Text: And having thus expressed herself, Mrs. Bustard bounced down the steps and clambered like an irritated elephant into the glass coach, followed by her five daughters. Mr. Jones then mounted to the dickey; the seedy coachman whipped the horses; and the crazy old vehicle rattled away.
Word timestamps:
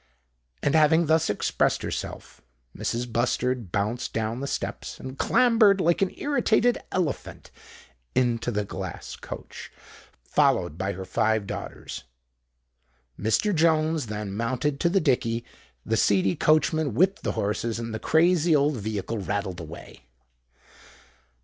And 0.63 0.73
having 0.73 1.05
thus 1.05 1.29
expressed 1.29 1.83
herself, 1.83 2.41
Mrs. 2.75 3.13
Bustard 3.13 3.71
bounced 3.71 4.13
down 4.13 4.39
the 4.39 4.47
steps 4.47 4.99
and 4.99 5.15
clambered 5.19 5.79
like 5.79 6.01
an 6.01 6.09
irritated 6.17 6.79
elephant 6.91 7.51
into 8.15 8.49
the 8.49 8.65
glass 8.65 9.15
coach, 9.15 9.71
followed 10.23 10.75
by 10.75 10.93
her 10.93 11.05
five 11.05 11.45
daughters. 11.45 12.05
Mr. 13.19 13.53
Jones 13.53 14.07
then 14.07 14.33
mounted 14.35 14.79
to 14.79 14.89
the 14.89 14.99
dickey; 14.99 15.45
the 15.85 15.95
seedy 15.97 16.35
coachman 16.35 16.95
whipped 16.95 17.21
the 17.21 17.33
horses; 17.33 17.77
and 17.77 17.93
the 17.93 17.99
crazy 17.99 18.55
old 18.55 18.77
vehicle 18.77 19.19
rattled 19.19 19.59
away. 19.59 20.07